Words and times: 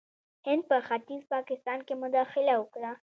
هند 0.47 0.63
په 0.69 0.77
ختیځ 0.87 1.21
پاکستان 1.33 1.79
کې 1.87 1.93
مداخله 2.03 2.53
وکړه. 2.57 2.91